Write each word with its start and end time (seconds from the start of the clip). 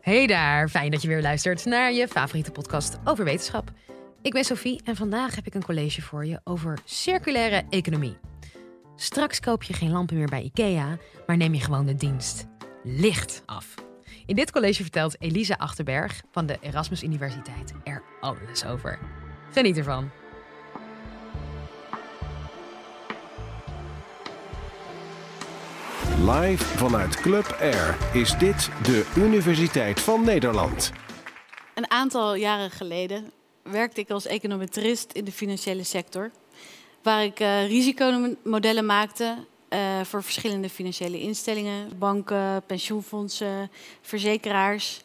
Hey 0.00 0.26
daar, 0.26 0.68
fijn 0.68 0.90
dat 0.90 1.02
je 1.02 1.08
weer 1.08 1.22
luistert 1.22 1.64
naar 1.64 1.92
je 1.92 2.08
favoriete 2.08 2.50
podcast 2.50 2.98
over 3.04 3.24
wetenschap. 3.24 3.70
Ik 4.22 4.32
ben 4.32 4.44
Sophie 4.44 4.80
en 4.84 4.96
vandaag 4.96 5.34
heb 5.34 5.46
ik 5.46 5.54
een 5.54 5.64
college 5.64 6.02
voor 6.02 6.26
je 6.26 6.40
over 6.44 6.78
circulaire 6.84 7.62
economie. 7.70 8.16
Straks 8.96 9.40
koop 9.40 9.62
je 9.62 9.72
geen 9.72 9.90
lampen 9.90 10.16
meer 10.16 10.28
bij 10.28 10.42
IKEA, 10.42 10.98
maar 11.26 11.36
neem 11.36 11.54
je 11.54 11.60
gewoon 11.60 11.86
de 11.86 11.94
dienst 11.94 12.46
licht 12.84 13.42
af. 13.46 13.74
In 14.26 14.34
dit 14.34 14.52
college 14.52 14.82
vertelt 14.82 15.22
Elisa 15.22 15.54
Achterberg 15.54 16.20
van 16.30 16.46
de 16.46 16.58
Erasmus 16.60 17.02
Universiteit 17.02 17.72
er 17.84 18.02
alles 18.20 18.64
over. 18.64 18.98
Geniet 19.52 19.76
ervan. 19.76 20.10
Live 26.28 26.64
vanuit 26.64 27.16
Club 27.16 27.56
Air 27.60 27.96
is 28.12 28.34
dit 28.38 28.68
de 28.82 29.10
Universiteit 29.16 30.00
van 30.00 30.24
Nederland. 30.24 30.92
Een 31.74 31.90
aantal 31.90 32.34
jaren 32.34 32.70
geleden 32.70 33.30
werkte 33.62 34.00
ik 34.00 34.10
als 34.10 34.26
econometrist 34.26 35.12
in 35.12 35.24
de 35.24 35.32
financiële 35.32 35.82
sector. 35.82 36.30
Waar 37.02 37.24
ik 37.24 37.40
uh, 37.40 37.66
risicomodellen 37.66 38.86
maakte 38.86 39.36
uh, 39.70 40.00
voor 40.02 40.22
verschillende 40.22 40.68
financiële 40.68 41.20
instellingen. 41.20 41.98
Banken, 41.98 42.62
pensioenfondsen, 42.66 43.70
verzekeraars. 44.00 45.00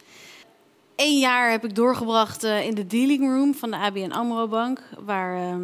Eén 0.96 1.20
jaar 1.20 1.52
heb 1.52 1.64
ik 1.64 1.76
doorgebracht 1.76 2.44
uh, 2.44 2.66
in 2.66 2.76
de 2.76 2.88
dealing 2.88 3.22
room 3.22 3.54
van 3.54 3.72
de 3.72 3.78
ABN 3.78 4.12
AMRO 4.12 4.48
Bank. 4.48 4.82
Waar 5.00 5.58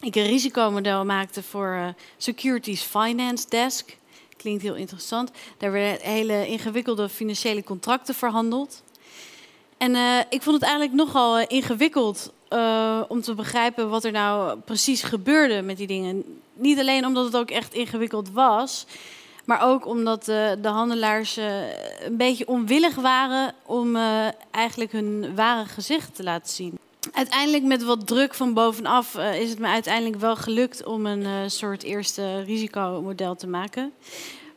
ik 0.00 0.16
een 0.16 0.26
risicomodel 0.26 1.04
maakte 1.04 1.42
voor 1.42 1.94
Securities 2.16 2.82
Finance 2.82 3.48
Desk. 3.48 3.96
Klinkt 4.38 4.62
heel 4.62 4.74
interessant. 4.74 5.30
Daar 5.56 5.72
werden 5.72 6.06
hele 6.06 6.46
ingewikkelde 6.46 7.08
financiële 7.08 7.64
contracten 7.64 8.14
verhandeld. 8.14 8.82
En 9.76 9.94
uh, 9.94 10.18
ik 10.28 10.42
vond 10.42 10.54
het 10.54 10.64
eigenlijk 10.64 10.94
nogal 10.94 11.38
ingewikkeld 11.38 12.32
uh, 12.50 13.00
om 13.08 13.20
te 13.20 13.34
begrijpen 13.34 13.88
wat 13.88 14.04
er 14.04 14.12
nou 14.12 14.58
precies 14.58 15.02
gebeurde 15.02 15.62
met 15.62 15.76
die 15.76 15.86
dingen. 15.86 16.40
Niet 16.54 16.78
alleen 16.78 17.06
omdat 17.06 17.24
het 17.24 17.36
ook 17.36 17.50
echt 17.50 17.74
ingewikkeld 17.74 18.30
was, 18.30 18.86
maar 19.44 19.62
ook 19.62 19.86
omdat 19.86 20.24
de 20.24 20.58
handelaars 20.62 21.36
een 21.36 22.16
beetje 22.16 22.48
onwillig 22.48 22.94
waren 22.94 23.54
om 23.66 23.96
eigenlijk 24.50 24.92
hun 24.92 25.34
ware 25.34 25.66
gezicht 25.66 26.14
te 26.14 26.22
laten 26.22 26.54
zien. 26.54 26.78
Uiteindelijk 27.12 27.64
met 27.64 27.84
wat 27.84 28.06
druk 28.06 28.34
van 28.34 28.54
bovenaf 28.54 29.14
is 29.14 29.50
het 29.50 29.58
me 29.58 29.66
uiteindelijk 29.66 30.20
wel 30.20 30.36
gelukt 30.36 30.84
om 30.84 31.06
een 31.06 31.50
soort 31.50 31.82
eerste 31.82 32.42
risicomodel 32.42 33.34
te 33.34 33.46
maken. 33.46 33.92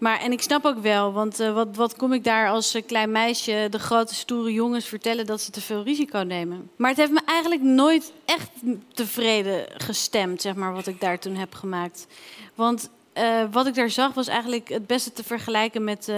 Maar, 0.02 0.20
en 0.20 0.32
ik 0.32 0.42
snap 0.42 0.66
ook 0.66 0.80
wel, 0.80 1.14
want 1.14 1.40
uh, 1.40 1.54
wat, 1.54 1.76
wat 1.76 1.96
kom 1.96 2.14
ik 2.14 2.24
daar 2.24 2.50
als 2.50 2.78
klein 2.86 3.12
meisje 3.12 3.68
de 3.70 3.80
grote 3.80 4.16
stoere 4.16 4.54
jongens 4.54 4.86
vertellen 4.86 5.26
dat 5.26 5.42
ze 5.42 5.52
te 5.52 5.62
veel 5.62 5.84
risico 5.84 6.20
nemen. 6.20 6.70
Maar 6.76 6.90
het 6.90 6.98
heeft 6.98 7.12
me 7.12 7.22
eigenlijk 7.26 7.62
nooit 7.62 8.14
echt 8.26 8.50
tevreden 8.94 9.66
gestemd, 9.78 10.42
zeg 10.42 10.56
maar, 10.56 10.74
wat 10.74 10.88
ik 10.88 11.02
daar 11.02 11.20
toen 11.20 11.36
heb 11.36 11.54
gemaakt. 11.54 12.08
Want 12.56 12.90
uh, 13.14 13.44
wat 13.52 13.68
ik 13.68 13.76
daar 13.76 13.90
zag 13.90 14.14
was 14.14 14.28
eigenlijk 14.28 14.70
het 14.70 14.88
beste 14.88 15.12
te 15.14 15.24
vergelijken 15.24 15.84
met 15.84 16.08
uh, 16.08 16.16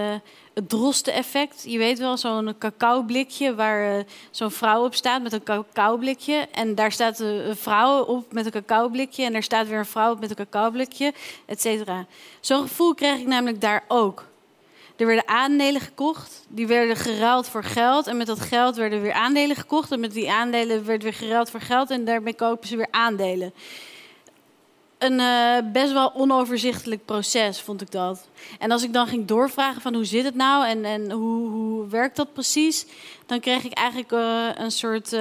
het 0.54 0.70
drosten-effect. 0.70 1.64
Je 1.68 1.78
weet 1.78 2.00
wel, 2.00 2.18
zo'n 2.18 2.56
cacaoblikje 2.58 3.56
waar 3.56 3.98
uh, 3.98 4.04
zo'n 4.32 4.52
vrouw 4.52 4.84
op 4.84 4.96
staat 4.96 5.22
met 5.22 5.34
een 5.34 5.44
cacaoblikje. 5.44 6.48
En 6.52 6.76
daar 6.76 6.92
staat 6.92 7.20
een 7.20 7.56
vrouw 7.56 8.04
op 8.04 8.34
met 8.34 8.46
een 8.46 8.52
cacaoblikje. 8.52 9.24
En 9.24 9.34
daar 9.34 9.44
staat 9.44 9.68
weer 9.68 9.78
een 9.78 9.86
vrouw 9.86 10.12
op 10.12 10.20
met 10.20 10.30
een 10.30 10.36
cacaoblikje, 10.36 11.14
et 11.46 11.62
cetera. 11.62 12.06
Zo'n 12.40 12.62
gevoel 12.62 12.94
kreeg 12.94 13.20
ik 13.20 13.28
namelijk 13.28 13.62
daar 13.62 13.84
ook. 13.88 14.26
Er 14.96 15.06
werden 15.06 15.28
aandelen 15.28 15.82
gekocht, 15.82 16.46
die 16.48 16.68
werden 16.68 16.96
geruild 16.96 17.48
voor 17.48 17.64
geld. 17.64 18.08
En 18.08 18.18
met 18.18 18.28
dat 18.28 18.40
geld 18.40 18.76
werden 18.76 19.02
weer 19.02 19.14
aandelen 19.14 19.56
gekocht. 19.56 19.92
En 19.92 20.00
met 20.00 20.14
die 20.14 20.32
aandelen 20.32 20.86
werd 20.86 21.04
weer 21.04 21.14
geruild 21.14 21.50
voor 21.50 21.62
geld. 21.62 21.90
En 21.90 22.06
daarmee 22.06 22.34
kopen 22.34 22.68
ze 22.68 22.76
weer 22.76 22.92
aandelen 22.92 23.54
een 25.04 25.20
uh, 25.20 25.72
best 25.72 25.94
wel 25.94 26.14
onoverzichtelijk 26.14 27.06
proces, 27.06 27.62
vond 27.62 27.82
ik 27.82 27.92
dat. 27.92 28.28
En 28.60 28.72
als 28.72 28.84
ik 28.84 28.94
dan 28.94 29.08
ging 29.08 29.26
doorvragen 29.26 29.82
van 29.82 29.94
hoe 29.94 30.06
zit 30.06 30.24
het 30.24 30.36
nou 30.36 30.66
en, 30.66 30.86
en 30.86 31.12
hoe, 31.12 31.50
hoe 31.50 31.88
werkt 31.88 32.16
dat 32.16 32.34
precies, 32.34 32.86
dan 33.26 33.40
kreeg 33.40 33.64
ik 33.64 33.74
eigenlijk 33.74 34.12
uh, 34.12 34.48
een 34.56 34.72
soort. 34.72 35.14
Uh, 35.14 35.20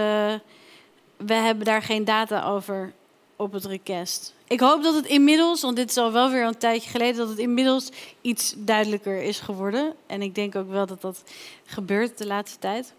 we 1.16 1.34
hebben 1.34 1.64
daar 1.64 1.82
geen 1.82 2.04
data 2.04 2.44
over 2.44 2.92
op 3.36 3.52
het 3.52 3.64
request. 3.64 4.34
Ik 4.46 4.60
hoop 4.60 4.82
dat 4.82 4.94
het 4.94 5.06
inmiddels, 5.06 5.62
want 5.62 5.76
dit 5.76 5.90
is 5.90 5.96
al 5.96 6.12
wel 6.12 6.30
weer 6.30 6.44
een 6.44 6.58
tijdje 6.58 6.90
geleden, 6.90 7.16
dat 7.16 7.28
het 7.28 7.38
inmiddels 7.38 7.90
iets 8.20 8.54
duidelijker 8.56 9.22
is 9.22 9.40
geworden. 9.40 9.94
En 10.06 10.22
ik 10.22 10.34
denk 10.34 10.56
ook 10.56 10.70
wel 10.70 10.86
dat 10.86 11.00
dat 11.00 11.22
gebeurt 11.64 12.18
de 12.18 12.26
laatste 12.26 12.58
tijd. 12.58 12.92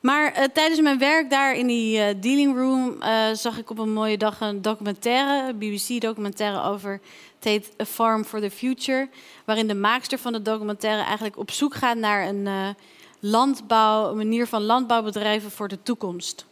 Maar 0.00 0.38
uh, 0.38 0.44
tijdens 0.52 0.80
mijn 0.80 0.98
werk 0.98 1.30
daar 1.30 1.54
in 1.54 1.66
die 1.66 1.98
uh, 1.98 2.04
dealing 2.20 2.56
room 2.56 3.02
uh, 3.02 3.32
zag 3.32 3.58
ik 3.58 3.70
op 3.70 3.78
een 3.78 3.92
mooie 3.92 4.18
dag 4.18 4.40
een 4.40 4.62
documentaire, 4.62 5.48
een 5.48 5.58
BBC-documentaire 5.58 6.62
over. 6.62 7.00
Het 7.40 7.70
A 7.80 7.84
Farm 7.84 8.24
for 8.24 8.40
the 8.40 8.50
Future. 8.50 9.08
Waarin 9.44 9.66
de 9.66 9.74
maakster 9.74 10.18
van 10.18 10.32
de 10.32 10.42
documentaire 10.42 11.02
eigenlijk 11.02 11.38
op 11.38 11.50
zoek 11.50 11.74
gaat 11.74 11.96
naar 11.96 12.28
een 12.28 12.74
landbouw, 13.20 14.10
een 14.10 14.16
manier 14.16 14.46
van 14.46 14.62
landbouwbedrijven 14.62 15.50
voor 15.50 15.68
de 15.68 15.82
toekomst. 15.82 16.46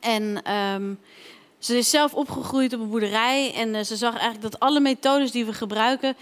En 0.00 0.52
um, 0.52 0.98
ze 1.58 1.76
is 1.76 1.90
zelf 1.90 2.14
opgegroeid 2.14 2.74
op 2.74 2.80
een 2.80 2.90
boerderij 2.90 3.54
en 3.54 3.86
ze 3.86 3.96
zag 3.96 4.12
eigenlijk 4.12 4.42
dat 4.42 4.60
alle 4.60 4.80
methodes 4.80 5.30
die 5.30 5.44
we 5.44 5.52
gebruiken 5.52 6.16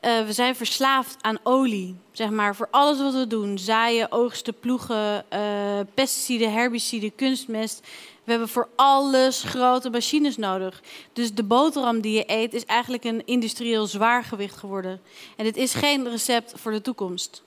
uh, 0.00 0.26
we 0.26 0.32
zijn 0.32 0.56
verslaafd 0.56 1.16
aan 1.20 1.38
olie. 1.42 1.96
Zeg 2.12 2.30
maar, 2.30 2.56
voor 2.56 2.68
alles 2.70 2.98
wat 2.98 3.14
we 3.14 3.26
doen. 3.26 3.58
Zaaien, 3.58 4.12
oogsten, 4.12 4.58
ploegen, 4.58 5.24
uh, 5.32 5.40
pesticiden, 5.94 6.52
herbiciden, 6.52 7.14
kunstmest. 7.14 7.80
We 8.24 8.30
hebben 8.30 8.48
voor 8.48 8.68
alles 8.76 9.42
grote 9.42 9.90
machines 9.90 10.36
nodig. 10.36 10.82
Dus 11.12 11.34
de 11.34 11.42
boterham 11.42 12.00
die 12.00 12.12
je 12.12 12.24
eet 12.26 12.54
is 12.54 12.64
eigenlijk 12.64 13.04
een 13.04 13.26
industrieel 13.26 13.86
zwaargewicht 13.86 14.56
geworden. 14.56 15.00
En 15.36 15.44
dit 15.44 15.56
is 15.56 15.74
geen 15.74 16.08
recept 16.08 16.52
voor 16.56 16.72
de 16.72 16.82
toekomst. 16.82 17.42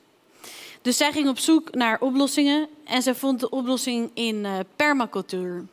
Dus 0.81 0.97
zij 0.97 1.11
ging 1.11 1.29
op 1.29 1.37
zoek 1.37 1.75
naar 1.75 2.01
oplossingen 2.01 2.67
en 2.83 3.01
zij 3.01 3.15
vond 3.15 3.39
de 3.39 3.49
oplossing 3.49 4.11
in 4.13 4.35
uh, 4.35 4.59
permacultuur. 4.75 5.65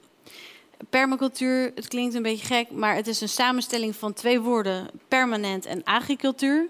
Permacultuur, 0.91 1.73
het 1.75 1.89
klinkt 1.89 2.15
een 2.15 2.23
beetje 2.23 2.47
gek, 2.47 2.71
maar 2.71 2.95
het 2.95 3.07
is 3.07 3.21
een 3.21 3.29
samenstelling 3.29 3.97
van 3.97 4.13
twee 4.13 4.41
woorden: 4.41 4.91
permanent 5.09 5.67
en 5.67 5.85
agricultuur. 5.85 6.69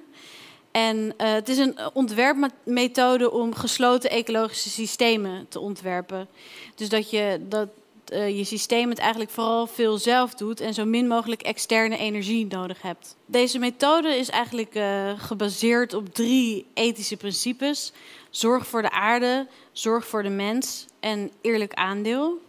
En 0.71 0.97
uh, 0.97 1.33
het 1.33 1.49
is 1.49 1.59
een 1.59 1.79
ontwerpmethode 1.93 3.31
om 3.31 3.55
gesloten 3.55 4.11
ecologische 4.11 4.71
systemen 4.71 5.47
te 5.49 5.61
ontwerpen. 5.61 6.29
Dus 6.75 6.89
dat 6.89 7.11
je, 7.11 7.41
dat, 7.49 7.69
uh, 8.13 8.37
je 8.37 8.45
systeem 8.45 8.89
het 8.89 8.99
eigenlijk 8.99 9.31
vooral 9.31 9.67
veel 9.67 9.99
zelf 9.99 10.35
doet 10.35 10.61
en 10.61 10.75
zo 10.75 10.85
min 10.85 11.07
mogelijk 11.07 11.43
externe 11.43 11.97
energie 11.97 12.47
nodig 12.47 12.83
hebt. 12.83 13.17
Deze 13.27 13.59
methode 13.59 14.17
is 14.17 14.31
eigenlijk 14.31 14.75
uh, 14.75 15.13
gebaseerd 15.17 15.95
op 15.95 16.15
drie 16.15 16.67
ethische 16.75 17.17
principes: 17.17 17.93
zorg 18.31 18.67
voor 18.67 18.83
de 18.83 18.91
aarde, 18.91 19.47
zorg 19.73 20.07
voor 20.07 20.23
de 20.23 20.29
mens 20.29 20.87
en 21.01 21.31
eerlijk 21.41 21.75
aandeel. 21.75 22.41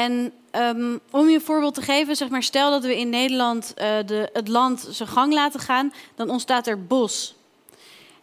En 0.00 0.32
um, 0.56 1.00
om 1.10 1.28
je 1.28 1.34
een 1.34 1.40
voorbeeld 1.40 1.74
te 1.74 1.82
geven, 1.82 2.16
zeg 2.16 2.28
maar, 2.28 2.42
stel 2.42 2.70
dat 2.70 2.84
we 2.84 2.98
in 2.98 3.08
Nederland 3.08 3.74
uh, 3.76 3.84
de, 4.06 4.30
het 4.32 4.48
land 4.48 4.88
zijn 4.90 5.08
gang 5.08 5.32
laten 5.32 5.60
gaan, 5.60 5.92
dan 6.14 6.30
ontstaat 6.30 6.66
er 6.66 6.86
bos. 6.86 7.34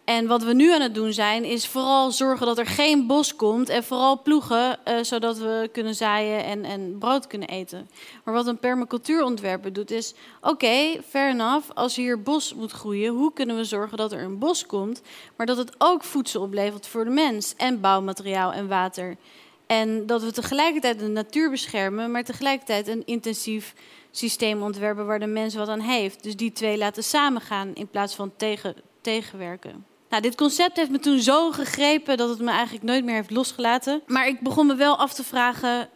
En 0.04 0.28
wat 0.28 0.44
we 0.44 0.54
nu 0.54 0.74
aan 0.74 0.82
het 0.82 0.96
doen 0.96 1.14
zijn, 1.14 1.44
is 1.44 1.68
vooral 1.68 2.12
zorgen 2.12 2.46
dat 2.46 2.58
er 2.58 2.66
geen 2.66 3.08
bos 3.08 3.36
komt 3.36 3.70
en 3.70 3.84
vooral 3.84 4.22
ploegen, 4.22 4.80
uh, 4.88 4.94
zodat 5.02 5.38
we 5.38 5.70
kunnen 5.72 5.96
zaaien 5.96 6.44
en, 6.44 6.64
en 6.64 6.98
brood 7.00 7.28
kunnen 7.28 7.48
eten. 7.48 7.90
Maar 8.24 8.34
wat 8.34 8.48
een 8.48 8.60
permacultuurontwerper 8.60 9.74
doet, 9.74 9.92
is: 9.92 10.14
oké, 10.42 10.50
okay, 10.50 11.02
fair 11.10 11.30
enough, 11.30 11.70
als 11.74 11.96
hier 11.96 12.22
bos 12.22 12.54
moet 12.54 12.72
groeien, 12.72 13.14
hoe 13.14 13.34
kunnen 13.34 13.56
we 13.56 13.64
zorgen 13.64 13.98
dat 13.98 14.12
er 14.12 14.24
een 14.24 14.40
bos 14.40 14.66
komt, 14.66 15.02
maar 15.36 15.46
dat 15.46 15.58
het 15.58 15.76
ook 15.78 16.04
voedsel 16.04 16.42
oplevert 16.42 16.88
voor 16.88 17.04
de 17.04 17.10
mens 17.10 17.56
en 17.56 17.82
bouwmateriaal 17.82 18.54
en 18.54 18.68
water. 18.68 19.18
En 19.68 20.06
dat 20.06 20.24
we 20.24 20.32
tegelijkertijd 20.32 21.00
de 21.00 21.08
natuur 21.08 21.50
beschermen, 21.50 22.12
maar 22.12 22.24
tegelijkertijd 22.24 22.88
een 22.88 23.06
intensief 23.06 23.74
systeem 24.12 24.62
ontwerpen 24.62 25.06
waar 25.06 25.20
de 25.20 25.26
mens 25.26 25.56
wat 25.56 25.68
aan 25.68 25.80
heeft. 25.80 26.24
Dus 26.24 26.36
die 26.36 26.52
twee 26.52 26.78
laten 26.78 27.04
samengaan 27.04 27.76
in 27.76 27.88
plaats 27.88 28.16
van 28.16 28.32
tegen, 28.38 28.76
tegenwerken. 29.02 29.86
Nou, 30.10 30.22
dit 30.22 30.36
concept 30.36 30.78
heeft 30.78 30.90
me 30.90 31.00
toen 31.00 31.20
zo 31.20 31.52
gegrepen 31.52 32.18
dat 32.18 32.30
het 32.30 32.40
me 32.40 32.52
eigenlijk 32.52 32.86
nooit 32.86 33.06
meer 33.06 33.16
heeft 33.16 33.32
losgelaten. 33.32 34.02
Maar 34.06 34.28
ik 34.28 34.40
begon 34.40 34.68
me 34.68 34.76
wel 34.76 34.98
af 34.98 35.14
te 35.14 35.24
vragen: 35.24 35.90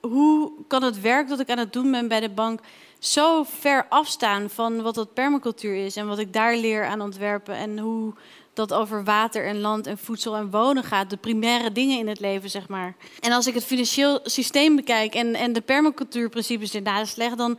hoe 0.00 0.52
kan 0.68 0.82
het 0.82 1.00
werk 1.00 1.28
dat 1.28 1.40
ik 1.40 1.50
aan 1.50 1.58
het 1.58 1.72
doen 1.72 1.90
ben 1.90 2.08
bij 2.08 2.20
de 2.20 2.30
bank 2.30 2.60
zo 2.98 3.42
ver 3.42 3.86
afstaan 3.88 4.50
van 4.50 4.82
wat 4.82 4.94
dat 4.94 5.14
permacultuur 5.14 5.84
is 5.84 5.96
en 5.96 6.06
wat 6.06 6.18
ik 6.18 6.32
daar 6.32 6.56
leer 6.56 6.86
aan 6.86 7.00
ontwerpen 7.00 7.54
en 7.54 7.78
hoe 7.78 8.12
dat 8.58 8.72
over 8.72 9.04
water 9.04 9.46
en 9.46 9.60
land 9.60 9.86
en 9.86 9.98
voedsel 9.98 10.36
en 10.36 10.50
wonen 10.50 10.84
gaat. 10.84 11.10
De 11.10 11.16
primaire 11.16 11.72
dingen 11.72 11.98
in 11.98 12.08
het 12.08 12.20
leven, 12.20 12.50
zeg 12.50 12.68
maar. 12.68 12.96
En 13.20 13.32
als 13.32 13.46
ik 13.46 13.54
het 13.54 13.64
financieel 13.64 14.20
systeem 14.22 14.76
bekijk 14.76 15.14
en, 15.14 15.34
en 15.34 15.52
de 15.52 15.60
permacultuurprincipes 15.60 16.74
ernaast 16.74 17.16
leg, 17.16 17.34
dan 17.34 17.58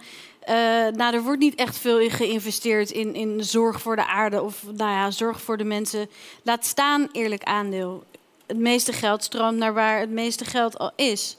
uh, 0.49 0.55
nou, 0.87 1.13
er 1.13 1.23
wordt 1.23 1.39
niet 1.39 1.55
echt 1.55 1.77
veel 1.77 1.99
in 1.99 2.11
geïnvesteerd 2.11 2.91
in, 2.91 3.15
in 3.15 3.43
zorg 3.43 3.81
voor 3.81 3.95
de 3.95 4.05
aarde 4.05 4.41
of 4.41 4.63
nou 4.63 4.91
ja, 4.91 5.11
zorg 5.11 5.41
voor 5.41 5.57
de 5.57 5.63
mensen. 5.63 6.09
Laat 6.43 6.65
staan 6.65 7.09
eerlijk 7.11 7.43
aandeel. 7.43 8.03
het 8.47 8.57
meeste 8.57 8.93
geld 8.93 9.23
stroomt 9.23 9.57
naar 9.57 9.73
waar 9.73 9.99
het 9.99 10.09
meeste 10.09 10.45
geld 10.45 10.77
al 10.77 10.91
is. 10.95 11.37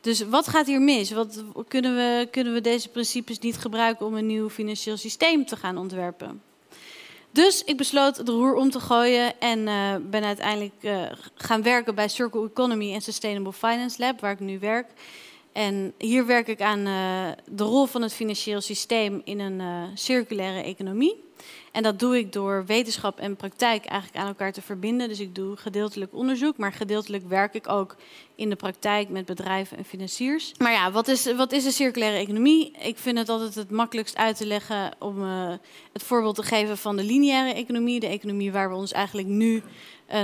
Dus 0.00 0.22
wat 0.28 0.48
gaat 0.48 0.66
hier 0.66 0.80
mis? 0.80 1.10
Wat, 1.10 1.44
kunnen, 1.68 1.94
we, 1.96 2.28
kunnen 2.30 2.52
we 2.52 2.60
deze 2.60 2.88
principes 2.88 3.38
niet 3.38 3.58
gebruiken 3.58 4.06
om 4.06 4.14
een 4.14 4.26
nieuw 4.26 4.50
financieel 4.50 4.96
systeem 4.96 5.46
te 5.46 5.56
gaan 5.56 5.78
ontwerpen? 5.78 6.42
Dus 7.32 7.64
ik 7.64 7.76
besloot 7.76 8.16
het 8.16 8.28
roer 8.28 8.54
om 8.54 8.70
te 8.70 8.80
gooien 8.80 9.40
en 9.40 9.58
uh, 9.58 9.94
ben 10.00 10.24
uiteindelijk 10.24 10.74
uh, 10.80 11.02
gaan 11.34 11.62
werken 11.62 11.94
bij 11.94 12.08
Circle 12.08 12.48
Economy 12.48 12.94
en 12.94 13.00
Sustainable 13.00 13.52
Finance 13.52 14.00
Lab, 14.00 14.20
waar 14.20 14.32
ik 14.32 14.40
nu 14.40 14.58
werk. 14.58 14.86
En 15.52 15.92
hier 15.98 16.26
werk 16.26 16.48
ik 16.48 16.60
aan 16.60 16.86
uh, 16.86 17.28
de 17.50 17.64
rol 17.64 17.86
van 17.86 18.02
het 18.02 18.12
financieel 18.12 18.60
systeem 18.60 19.20
in 19.24 19.40
een 19.40 19.88
circulaire 19.94 20.62
economie. 20.62 21.28
En 21.72 21.82
dat 21.82 21.98
doe 21.98 22.18
ik 22.18 22.32
door 22.32 22.64
wetenschap 22.66 23.18
en 23.18 23.36
praktijk 23.36 23.84
eigenlijk 23.84 24.22
aan 24.22 24.28
elkaar 24.28 24.52
te 24.52 24.62
verbinden. 24.62 25.08
Dus 25.08 25.20
ik 25.20 25.34
doe 25.34 25.56
gedeeltelijk 25.56 26.14
onderzoek, 26.14 26.56
maar 26.56 26.72
gedeeltelijk 26.72 27.28
werk 27.28 27.54
ik 27.54 27.68
ook 27.68 27.96
in 28.34 28.48
de 28.48 28.56
praktijk 28.56 29.08
met 29.08 29.26
bedrijven 29.26 29.76
en 29.76 29.84
financiers. 29.84 30.52
Maar 30.58 30.72
ja, 30.72 30.90
wat 30.90 31.08
is, 31.08 31.34
wat 31.34 31.52
is 31.52 31.64
een 31.64 31.72
circulaire 31.72 32.18
economie? 32.18 32.72
Ik 32.82 32.98
vind 32.98 33.18
het 33.18 33.28
altijd 33.28 33.54
het 33.54 33.70
makkelijkst 33.70 34.16
uit 34.16 34.36
te 34.36 34.46
leggen 34.46 34.92
om 34.98 35.22
uh, 35.22 35.52
het 35.92 36.02
voorbeeld 36.02 36.34
te 36.34 36.42
geven 36.42 36.78
van 36.78 36.96
de 36.96 37.04
lineaire 37.04 37.54
economie. 37.54 38.00
De 38.00 38.06
economie 38.06 38.52
waar 38.52 38.68
we 38.68 38.74
ons 38.74 38.92
eigenlijk 38.92 39.28
nu 39.28 39.62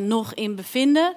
nog 0.02 0.34
in 0.34 0.55
bevinden. 0.55 1.17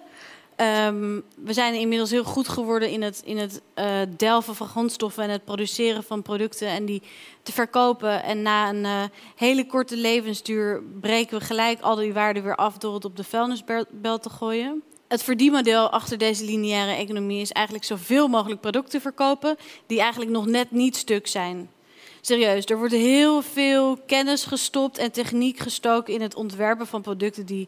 Um, 0.61 1.23
we 1.43 1.53
zijn 1.53 1.73
inmiddels 1.73 2.11
heel 2.11 2.23
goed 2.23 2.47
geworden 2.47 2.89
in 2.89 3.01
het, 3.01 3.21
in 3.25 3.37
het 3.37 3.61
uh, 3.75 3.85
delven 4.17 4.55
van 4.55 4.67
grondstoffen 4.67 5.23
en 5.23 5.29
het 5.29 5.45
produceren 5.45 6.03
van 6.03 6.21
producten 6.21 6.67
en 6.67 6.85
die 6.85 7.01
te 7.43 7.51
verkopen. 7.51 8.23
En 8.23 8.41
na 8.41 8.69
een 8.69 8.83
uh, 8.83 9.03
hele 9.35 9.65
korte 9.65 9.97
levensduur 9.97 10.83
breken 11.01 11.39
we 11.39 11.45
gelijk 11.45 11.81
al 11.81 11.95
die 11.95 12.13
waarden 12.13 12.43
weer 12.43 12.55
af 12.55 12.77
door 12.77 12.93
het 12.93 13.05
op 13.05 13.15
de 13.15 13.23
vuilnisbelt 13.23 14.21
te 14.21 14.29
gooien. 14.29 14.83
Het 15.07 15.23
verdienmodel 15.23 15.89
achter 15.89 16.17
deze 16.17 16.45
lineaire 16.45 16.93
economie 16.93 17.41
is 17.41 17.51
eigenlijk 17.51 17.85
zoveel 17.85 18.27
mogelijk 18.27 18.61
producten 18.61 19.01
verkopen 19.01 19.57
die 19.85 19.99
eigenlijk 19.99 20.31
nog 20.31 20.45
net 20.45 20.71
niet 20.71 20.97
stuk 20.97 21.27
zijn. 21.27 21.69
Serieus, 22.21 22.65
er 22.65 22.77
wordt 22.77 22.93
heel 22.93 23.41
veel 23.41 23.97
kennis 23.97 24.45
gestopt 24.45 24.97
en 24.97 25.11
techniek 25.11 25.59
gestoken 25.59 26.13
in 26.13 26.21
het 26.21 26.35
ontwerpen 26.35 26.87
van 26.87 27.01
producten 27.01 27.45
die 27.45 27.67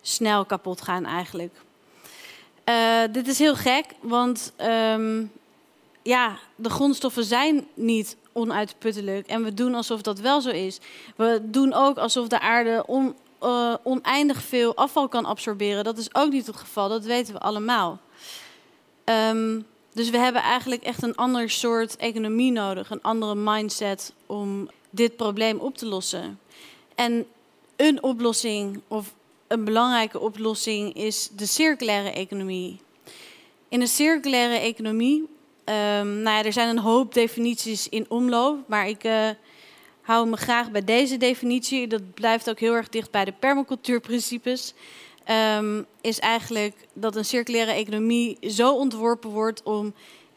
snel 0.00 0.44
kapot 0.44 0.82
gaan 0.82 1.04
eigenlijk. 1.04 1.66
Uh, 2.68 3.02
dit 3.10 3.28
is 3.28 3.38
heel 3.38 3.56
gek, 3.56 3.84
want 4.00 4.52
um, 4.60 5.32
ja, 6.02 6.38
de 6.56 6.70
grondstoffen 6.70 7.24
zijn 7.24 7.66
niet 7.74 8.16
onuitputtelijk. 8.32 9.26
En 9.26 9.44
we 9.44 9.54
doen 9.54 9.74
alsof 9.74 10.02
dat 10.02 10.18
wel 10.18 10.40
zo 10.40 10.50
is. 10.50 10.78
We 11.16 11.40
doen 11.42 11.72
ook 11.72 11.98
alsof 11.98 12.28
de 12.28 12.40
aarde 12.40 12.84
uh, 13.42 13.74
oneindig 13.82 14.42
veel 14.42 14.76
afval 14.76 15.08
kan 15.08 15.24
absorberen. 15.24 15.84
Dat 15.84 15.98
is 15.98 16.14
ook 16.14 16.30
niet 16.30 16.46
het 16.46 16.56
geval, 16.56 16.88
dat 16.88 17.04
weten 17.04 17.34
we 17.34 17.40
allemaal. 17.40 17.98
Um, 19.04 19.66
dus 19.92 20.10
we 20.10 20.18
hebben 20.18 20.42
eigenlijk 20.42 20.82
echt 20.82 21.02
een 21.02 21.16
ander 21.16 21.50
soort 21.50 21.96
economie 21.96 22.52
nodig, 22.52 22.90
een 22.90 23.02
andere 23.02 23.34
mindset 23.34 24.12
om 24.26 24.70
dit 24.90 25.16
probleem 25.16 25.58
op 25.58 25.76
te 25.76 25.86
lossen. 25.86 26.38
En 26.94 27.26
een 27.76 28.02
oplossing, 28.02 28.80
of 28.88 29.12
een 29.48 29.64
belangrijke 29.64 30.20
oplossing 30.20 30.94
is 30.94 31.28
de 31.36 31.46
circulaire 31.46 32.10
economie. 32.10 32.80
In 33.68 33.80
de 33.80 33.86
circulaire 33.86 34.58
economie, 34.58 35.20
um, 35.20 36.22
nou 36.22 36.36
ja, 36.36 36.44
er 36.44 36.52
zijn 36.52 36.68
een 36.68 36.82
hoop 36.82 37.14
definities 37.14 37.88
in 37.88 38.06
omloop, 38.08 38.68
maar 38.68 38.88
ik 38.88 39.04
uh, 39.04 39.28
hou 40.00 40.28
me 40.28 40.36
graag 40.36 40.70
bij 40.70 40.84
deze 40.84 41.16
definitie. 41.16 41.86
Dat 41.86 42.14
blijft 42.14 42.50
ook 42.50 42.60
heel 42.60 42.74
erg 42.74 42.88
dicht 42.88 43.10
bij 43.10 43.24
de 43.24 43.32
permacultuurprincipes. 43.32 44.74
Um, 45.58 45.86
is 46.00 46.18
eigenlijk 46.18 46.74
dat 46.92 47.16
een 47.16 47.24
circulaire 47.24 47.72
economie 47.72 48.38
zo 48.40 48.74
ontworpen 48.74 49.30
wordt 49.30 49.62
om 49.62 49.94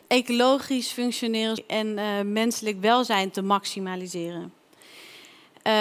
ecologisch, 0.08 0.92
functioneel 0.92 1.58
en 1.68 1.88
uh, 1.88 2.22
menselijk 2.22 2.82
welzijn 2.82 3.32
te 3.32 3.42
maximaliseren. 3.42 4.54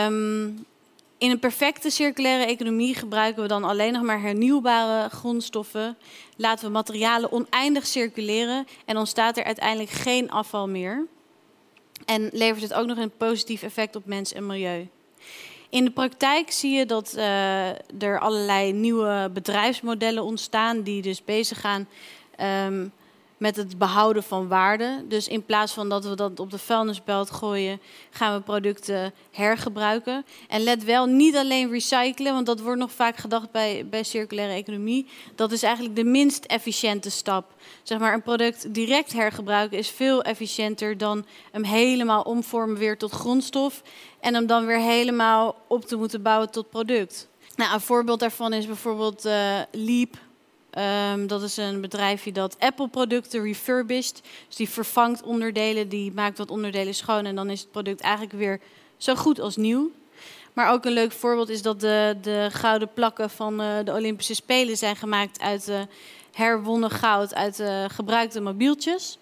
Um, 0.06 0.66
in 1.20 1.30
een 1.30 1.38
perfecte 1.38 1.90
circulaire 1.90 2.44
economie 2.44 2.94
gebruiken 2.94 3.42
we 3.42 3.48
dan 3.48 3.64
alleen 3.64 3.92
nog 3.92 4.02
maar 4.02 4.20
hernieuwbare 4.20 5.08
grondstoffen. 5.08 5.96
Laten 6.36 6.66
we 6.66 6.72
materialen 6.72 7.32
oneindig 7.32 7.86
circuleren 7.86 8.66
en 8.84 8.96
ontstaat 8.96 9.36
er 9.36 9.44
uiteindelijk 9.44 9.90
geen 9.90 10.30
afval 10.30 10.68
meer. 10.68 11.06
En 12.04 12.30
levert 12.32 12.62
het 12.62 12.74
ook 12.74 12.86
nog 12.86 12.98
een 12.98 13.16
positief 13.16 13.62
effect 13.62 13.96
op 13.96 14.06
mens 14.06 14.32
en 14.32 14.46
milieu. 14.46 14.88
In 15.70 15.84
de 15.84 15.90
praktijk 15.90 16.50
zie 16.50 16.70
je 16.70 16.86
dat 16.86 17.14
uh, 17.16 17.68
er 18.02 18.20
allerlei 18.20 18.72
nieuwe 18.72 19.30
bedrijfsmodellen 19.32 20.24
ontstaan 20.24 20.82
die 20.82 21.02
dus 21.02 21.24
bezig 21.24 21.60
gaan 21.60 21.88
um, 22.66 22.92
met 23.40 23.56
het 23.56 23.78
behouden 23.78 24.22
van 24.22 24.48
waarde. 24.48 25.04
Dus 25.08 25.28
in 25.28 25.44
plaats 25.44 25.72
van 25.72 25.88
dat 25.88 26.04
we 26.04 26.14
dat 26.14 26.40
op 26.40 26.50
de 26.50 26.58
vuilnisbelt 26.58 27.30
gooien, 27.30 27.80
gaan 28.10 28.34
we 28.34 28.40
producten 28.40 29.12
hergebruiken. 29.30 30.24
En 30.48 30.62
let 30.62 30.84
wel, 30.84 31.06
niet 31.06 31.36
alleen 31.36 31.70
recyclen, 31.70 32.32
want 32.32 32.46
dat 32.46 32.60
wordt 32.60 32.78
nog 32.78 32.92
vaak 32.92 33.16
gedacht 33.16 33.50
bij, 33.50 33.86
bij 33.90 34.02
circulaire 34.02 34.54
economie. 34.54 35.06
Dat 35.34 35.52
is 35.52 35.62
eigenlijk 35.62 35.96
de 35.96 36.04
minst 36.04 36.44
efficiënte 36.44 37.10
stap. 37.10 37.54
Zeg 37.82 37.98
maar, 37.98 38.14
een 38.14 38.22
product 38.22 38.74
direct 38.74 39.12
hergebruiken 39.12 39.78
is 39.78 39.90
veel 39.90 40.22
efficiënter 40.22 40.98
dan 40.98 41.26
hem 41.52 41.64
helemaal 41.64 42.22
omvormen 42.22 42.78
weer 42.78 42.98
tot 42.98 43.10
grondstof. 43.10 43.82
En 44.20 44.34
hem 44.34 44.46
dan 44.46 44.66
weer 44.66 44.80
helemaal 44.80 45.56
op 45.68 45.84
te 45.84 45.96
moeten 45.96 46.22
bouwen 46.22 46.50
tot 46.50 46.70
product. 46.70 47.28
Nou, 47.56 47.74
een 47.74 47.80
voorbeeld 47.80 48.20
daarvan 48.20 48.52
is 48.52 48.66
bijvoorbeeld 48.66 49.26
uh, 49.26 49.58
Leap 49.72 50.16
Um, 50.78 51.26
dat 51.26 51.42
is 51.42 51.56
een 51.56 51.80
bedrijfje 51.80 52.32
dat 52.32 52.56
Apple-producten 52.58 53.42
refurbished. 53.42 54.22
Dus 54.46 54.56
die 54.56 54.68
vervangt 54.68 55.22
onderdelen, 55.22 55.88
die 55.88 56.12
maakt 56.12 56.38
wat 56.38 56.50
onderdelen 56.50 56.94
schoon 56.94 57.24
en 57.24 57.34
dan 57.34 57.50
is 57.50 57.60
het 57.60 57.70
product 57.70 58.00
eigenlijk 58.00 58.32
weer 58.32 58.60
zo 58.96 59.14
goed 59.14 59.40
als 59.40 59.56
nieuw. 59.56 59.90
Maar 60.52 60.72
ook 60.72 60.84
een 60.84 60.92
leuk 60.92 61.12
voorbeeld 61.12 61.48
is 61.48 61.62
dat 61.62 61.80
de, 61.80 62.16
de 62.22 62.48
gouden 62.52 62.92
plakken 62.92 63.30
van 63.30 63.60
uh, 63.60 63.76
de 63.84 63.92
Olympische 63.92 64.34
Spelen 64.34 64.76
zijn 64.76 64.96
gemaakt 64.96 65.40
uit 65.40 65.68
uh, 65.68 65.80
herwonnen 66.32 66.90
goud 66.90 67.34
uit 67.34 67.60
uh, 67.60 67.84
gebruikte 67.88 68.40
mobieltjes. 68.40 69.18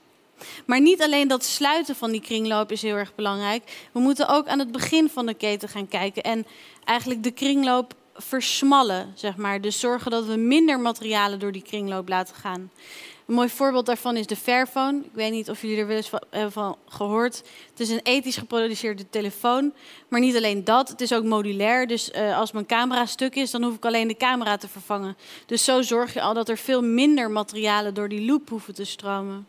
Maar 0.66 0.80
niet 0.80 1.02
alleen 1.02 1.28
dat 1.28 1.44
sluiten 1.44 1.96
van 1.96 2.10
die 2.10 2.20
kringloop 2.20 2.72
is 2.72 2.82
heel 2.82 2.96
erg 2.96 3.14
belangrijk. 3.14 3.88
We 3.92 4.00
moeten 4.00 4.28
ook 4.28 4.46
aan 4.46 4.58
het 4.58 4.72
begin 4.72 5.08
van 5.08 5.26
de 5.26 5.34
keten 5.34 5.68
gaan 5.68 5.88
kijken 5.88 6.22
en 6.22 6.46
eigenlijk 6.84 7.22
de 7.22 7.30
kringloop 7.30 7.94
versmallen, 8.18 9.12
zeg 9.14 9.36
maar. 9.36 9.60
Dus 9.60 9.80
zorgen 9.80 10.10
dat 10.10 10.26
we 10.26 10.36
minder 10.36 10.80
materialen 10.80 11.38
door 11.38 11.52
die 11.52 11.62
kringloop 11.62 12.08
laten 12.08 12.34
gaan. 12.34 12.70
Een 13.26 13.34
mooi 13.34 13.48
voorbeeld 13.48 13.86
daarvan 13.86 14.16
is 14.16 14.26
de 14.26 14.36
Fairphone. 14.36 14.98
Ik 14.98 15.10
weet 15.12 15.30
niet 15.30 15.50
of 15.50 15.62
jullie 15.62 15.78
er 15.78 15.86
wel 15.86 15.96
eens 15.96 16.08
van 16.08 16.22
hebben 16.30 16.76
gehoord. 16.88 17.42
Het 17.70 17.80
is 17.80 17.90
een 17.90 18.00
ethisch 18.02 18.36
geproduceerde 18.36 19.10
telefoon. 19.10 19.72
Maar 20.08 20.20
niet 20.20 20.36
alleen 20.36 20.64
dat, 20.64 20.88
het 20.88 21.00
is 21.00 21.12
ook 21.12 21.24
modulair. 21.24 21.86
Dus 21.86 22.10
uh, 22.10 22.38
als 22.38 22.52
mijn 22.52 22.66
camera 22.66 23.06
stuk 23.06 23.34
is, 23.34 23.50
dan 23.50 23.62
hoef 23.62 23.74
ik 23.74 23.84
alleen 23.84 24.08
de 24.08 24.16
camera 24.16 24.56
te 24.56 24.68
vervangen. 24.68 25.16
Dus 25.46 25.64
zo 25.64 25.82
zorg 25.82 26.14
je 26.14 26.20
al 26.20 26.34
dat 26.34 26.48
er 26.48 26.58
veel 26.58 26.82
minder 26.82 27.30
materialen 27.30 27.94
door 27.94 28.08
die 28.08 28.24
loop 28.24 28.48
hoeven 28.48 28.74
te 28.74 28.84
stromen. 28.84 29.46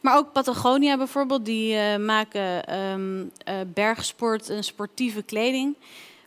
Maar 0.00 0.16
ook 0.16 0.32
Patagonia 0.32 0.96
bijvoorbeeld, 0.96 1.44
die 1.44 1.74
uh, 1.74 1.96
maken 1.96 2.78
um, 2.78 3.20
uh, 3.48 3.54
bergsport 3.66 4.50
en 4.50 4.64
sportieve 4.64 5.22
kleding. 5.22 5.76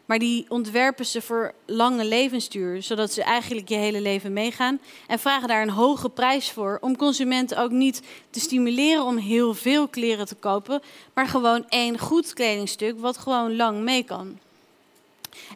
Maar 0.09 0.19
die 0.19 0.45
ontwerpen 0.47 1.05
ze 1.05 1.21
voor 1.21 1.53
lange 1.65 2.05
levensduur, 2.05 2.83
zodat 2.83 3.13
ze 3.13 3.23
eigenlijk 3.23 3.69
je 3.69 3.75
hele 3.75 4.01
leven 4.01 4.33
meegaan. 4.33 4.79
En 5.07 5.19
vragen 5.19 5.47
daar 5.47 5.61
een 5.61 5.69
hoge 5.69 6.09
prijs 6.09 6.51
voor, 6.51 6.77
om 6.81 6.97
consumenten 6.97 7.57
ook 7.57 7.71
niet 7.71 8.01
te 8.29 8.39
stimuleren 8.39 9.03
om 9.03 9.17
heel 9.17 9.53
veel 9.53 9.87
kleren 9.87 10.25
te 10.25 10.35
kopen, 10.35 10.81
maar 11.13 11.27
gewoon 11.27 11.65
één 11.67 11.99
goed 11.99 12.33
kledingstuk 12.33 12.99
wat 12.99 13.17
gewoon 13.17 13.55
lang 13.55 13.81
mee 13.81 14.03
kan. 14.03 14.39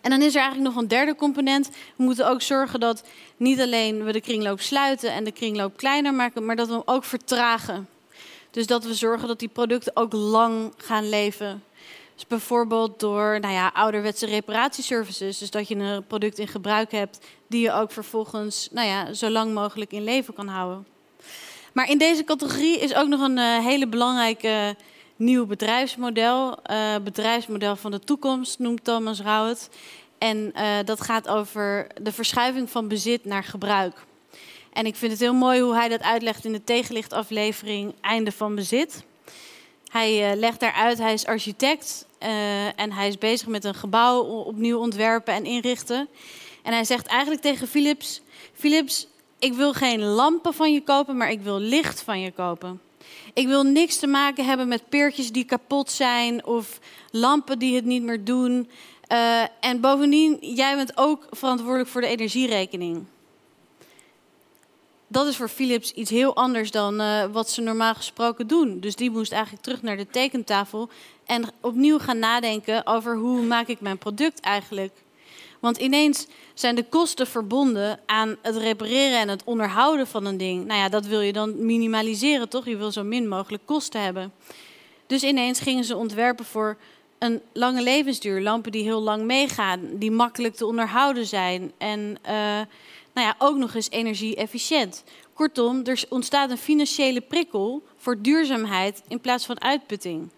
En 0.02 0.10
dan 0.10 0.22
is 0.22 0.36
er 0.36 0.42
eigenlijk 0.42 0.74
nog 0.74 0.82
een 0.82 0.90
derde 0.90 1.16
component. 1.16 1.70
We 1.96 2.04
moeten 2.04 2.30
ook 2.30 2.42
zorgen 2.42 2.80
dat 2.80 3.04
niet 3.38 3.60
alleen 3.60 4.04
we 4.04 4.12
de 4.12 4.22
kringloop 4.22 4.62
sluiten 4.62 5.12
en 5.12 5.24
de 5.24 5.32
kringloop 5.32 5.78
kleiner 5.78 6.14
maken, 6.14 6.46
maar 6.46 6.56
dat 6.56 6.68
we 6.68 6.74
hem 6.74 6.84
ook 6.86 7.04
vertragen. 7.04 7.88
Dus 8.52 8.68
dat 8.68 8.84
we 8.84 8.94
zorgen 8.94 9.28
dat 9.28 9.40
die 9.40 9.48
producten 9.48 9.96
ook 9.96 10.14
lang 10.14 10.74
gaan 10.78 11.10
leven. 11.10 11.64
Dus 12.14 12.28
bijvoorbeeld 12.28 13.00
door 13.00 13.40
nou 13.40 13.54
ja, 13.54 13.72
ouderwetse 13.74 14.26
reparatieservices. 14.26 15.38
Dus 15.38 15.52
dat 15.52 15.68
je 15.68 15.76
een 15.76 16.08
product 16.08 16.40
in 16.40 16.48
gebruik 16.48 16.92
hebt 16.92 17.20
die 17.48 17.62
je 17.62 17.74
ook 17.74 17.92
vervolgens 17.92 18.70
nou 18.72 18.88
ja, 18.88 19.14
zo 19.14 19.30
lang 19.30 19.54
mogelijk 19.54 19.92
in 19.92 20.04
leven 20.04 20.34
kan 20.34 20.48
houden. 20.48 20.88
Maar 21.74 21.90
in 21.90 21.98
deze 21.98 22.24
categorie 22.24 22.80
is 22.80 22.96
ook 22.96 23.08
nog 23.08 23.22
een 23.22 23.38
uh, 23.38 23.66
hele 23.66 23.88
belangrijke 23.88 24.76
nieuw 25.16 25.46
bedrijfsmodel. 25.46 26.58
Uh, 26.72 26.96
bedrijfsmodel 27.04 27.76
van 27.76 27.92
de 27.92 28.00
toekomst 28.00 28.60
noemt 28.60 28.84
Thomas 28.84 29.22
Rauw 29.22 29.48
het. 29.48 29.70
En 30.18 30.54
dat 30.86 31.02
gaat 31.02 31.28
over 31.28 31.88
de 32.02 32.12
verschuiving 32.12 32.70
van 32.70 32.88
bezit 32.88 33.26
naar 33.26 33.44
gebruik. 33.44 34.06
En 34.74 34.86
ik 34.86 34.96
vind 34.96 35.12
het 35.12 35.22
heel 35.22 35.34
mooi 35.34 35.62
hoe 35.62 35.76
hij 35.76 35.90
dat 35.90 36.02
uitlegt 36.02 36.46
in 36.46 36.52
de 36.52 36.64
tegenlichtaflevering 36.64 37.94
Einde 38.02 38.32
van 38.32 38.56
Bezit. 38.56 39.04
Hij 39.94 40.32
uh, 40.32 40.40
legt 40.40 40.60
daaruit, 40.60 40.98
hij 40.98 41.14
is 41.14 41.26
architect 41.26 42.06
uh, 42.24 42.80
en 42.80 42.92
hij 42.92 43.08
is 43.08 43.18
bezig 43.18 43.48
met 43.48 43.64
een 43.64 43.74
gebouw 43.74 44.20
opnieuw 44.22 44.80
ontwerpen 44.80 45.34
en 45.34 45.46
inrichten. 45.46 46.08
En 46.64 46.74
hij 46.74 46.84
zegt 46.84 47.06
eigenlijk 47.06 47.42
tegen 47.42 47.68
Philips: 47.68 48.22
Philips, 48.54 49.08
ik 49.40 49.54
wil 49.54 49.74
geen 49.74 50.04
lampen 50.04 50.54
van 50.54 50.74
je 50.74 50.82
kopen, 50.82 51.18
maar 51.18 51.32
ik 51.32 51.42
wil 51.42 51.60
licht 51.60 52.02
van 52.02 52.20
je 52.20 52.32
kopen. 52.32 52.82
Ik 53.34 53.48
wil 53.48 53.64
niks 53.64 53.98
te 53.98 54.08
maken 54.08 54.46
hebben 54.46 54.68
met 54.68 54.90
peertjes 54.90 55.32
die 55.32 55.46
kapot 55.46 55.92
zijn 55.92 56.46
of 56.46 56.80
lampen 57.12 57.60
die 57.60 57.76
het 57.76 57.86
niet 57.86 58.04
meer 58.04 58.24
doen. 58.24 58.70
Uh, 59.12 59.42
en 59.60 59.80
bovendien, 59.82 60.38
jij 60.42 60.76
bent 60.76 60.98
ook 60.98 61.28
verantwoordelijk 61.30 61.90
voor 61.90 62.02
de 62.02 62.08
energierekening. 62.08 63.06
Dat 65.14 65.28
is 65.28 65.36
voor 65.36 65.50
Philips 65.50 65.92
iets 65.92 66.10
heel 66.10 66.36
anders 66.36 66.72
dan 66.72 67.02
uh, 67.02 67.26
wat 67.32 67.50
ze 67.50 67.62
normaal 67.62 67.94
gesproken 67.96 68.48
doen. 68.48 68.80
Dus 68.80 68.96
die 68.96 69.12
moest 69.12 69.32
eigenlijk 69.32 69.64
terug 69.64 69.82
naar 69.82 69.98
de 69.98 70.08
tekentafel 70.08 70.90
en 71.26 71.46
opnieuw 71.62 72.00
gaan 72.00 72.20
nadenken 72.20 72.86
over 72.86 73.18
hoe 73.18 73.42
maak 73.42 73.68
ik 73.68 73.82
mijn 73.82 73.98
product 73.98 74.40
eigenlijk. 74.40 74.94
Want 75.60 75.78
ineens 75.78 76.28
zijn 76.54 76.76
de 76.76 76.84
kosten 76.84 77.28
verbonden 77.28 78.00
aan 78.06 78.36
het 78.42 78.56
repareren 78.56 79.20
en 79.20 79.30
het 79.30 79.44
onderhouden 79.44 80.08
van 80.08 80.26
een 80.26 80.38
ding. 80.38 80.66
Nou 80.66 80.80
ja, 80.80 80.90
dat 80.90 81.06
wil 81.06 81.22
je 81.22 81.34
dan 81.34 81.66
minimaliseren, 81.66 82.50
toch? 82.50 82.66
Je 82.66 82.78
wil 82.78 82.92
zo 82.92 83.04
min 83.04 83.28
mogelijk 83.28 83.66
kosten 83.66 84.02
hebben. 84.02 84.34
Dus 85.08 85.24
ineens 85.24 85.60
gingen 85.60 85.84
ze 85.84 85.96
ontwerpen 85.96 86.46
voor 86.46 86.78
een 87.20 87.42
lange 87.54 87.82
levensduur. 87.82 88.42
Lampen 88.42 88.72
die 88.72 88.84
heel 88.84 89.02
lang 89.02 89.24
meegaan, 89.24 89.80
die 89.94 90.12
makkelijk 90.12 90.56
te 90.56 90.66
onderhouden 90.66 91.26
zijn. 91.26 91.72
En 91.78 92.18
uh, 92.30 92.60
nou 93.14 93.28
ja, 93.28 93.36
ook 93.38 93.58
nog 93.58 93.74
eens 93.74 93.90
energie-efficiënt. 93.90 95.04
Kortom, 95.34 95.84
er 95.84 96.04
ontstaat 96.10 96.50
een 96.50 96.58
financiële 96.58 97.22
prikkel 97.22 97.84
voor 97.96 98.22
duurzaamheid 98.22 99.02
in 99.08 99.20
plaats 99.20 99.46
van 99.46 99.62
uitputting. 99.62 100.30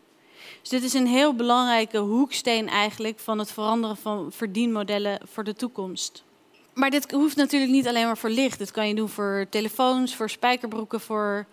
Dus 0.61 0.69
dit 0.69 0.83
is 0.83 0.93
een 0.93 1.07
heel 1.07 1.35
belangrijke 1.35 1.97
hoeksteen 1.97 2.69
eigenlijk 2.69 3.19
van 3.19 3.39
het 3.39 3.51
veranderen 3.51 3.97
van 3.97 4.31
verdienmodellen 4.31 5.19
voor 5.31 5.43
de 5.43 5.53
toekomst. 5.53 6.23
Maar 6.73 6.89
dit 6.89 7.11
hoeft 7.11 7.35
natuurlijk 7.35 7.71
niet 7.71 7.87
alleen 7.87 8.05
maar 8.05 8.17
voor 8.17 8.29
licht. 8.29 8.57
Dit 8.57 8.71
kan 8.71 8.87
je 8.87 8.95
doen 8.95 9.09
voor 9.09 9.47
telefoons, 9.49 10.15
voor 10.15 10.29
spijkerbroeken, 10.29 11.01
voor 11.01 11.45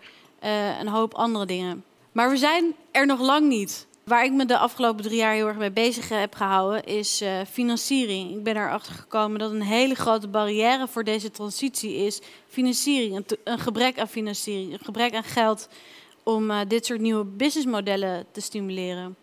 uh, 0.43 0.79
een 0.79 0.87
hoop 0.87 1.13
andere 1.13 1.45
dingen. 1.45 1.83
Maar 2.11 2.29
we 2.29 2.37
zijn 2.37 2.75
er 2.91 3.05
nog 3.05 3.19
lang 3.19 3.47
niet. 3.47 3.87
Waar 4.03 4.25
ik 4.25 4.31
me 4.31 4.45
de 4.45 4.57
afgelopen 4.57 5.03
drie 5.03 5.17
jaar 5.17 5.33
heel 5.33 5.47
erg 5.47 5.57
mee 5.57 5.71
bezig 5.71 6.09
heb 6.09 6.35
gehouden, 6.35 6.83
is 6.83 7.21
uh, 7.21 7.39
financiering. 7.51 8.31
Ik 8.31 8.43
ben 8.43 8.55
erachter 8.55 8.93
gekomen 8.93 9.39
dat 9.39 9.51
een 9.51 9.61
hele 9.61 9.95
grote 9.95 10.27
barrière 10.27 10.87
voor 10.87 11.03
deze 11.03 11.31
transitie 11.31 11.95
is 11.95 12.21
financiering. 12.47 13.25
Een, 13.43 13.59
gebrek 13.59 13.99
aan 13.99 14.07
financiering, 14.07 14.73
een 14.73 14.85
gebrek 14.85 15.13
aan 15.13 15.23
geld 15.23 15.69
om 16.23 16.51
uh, 16.51 16.59
dit 16.67 16.85
soort 16.85 16.99
nieuwe 16.99 17.23
businessmodellen 17.23 18.25
te 18.31 18.41
stimuleren. 18.41 19.15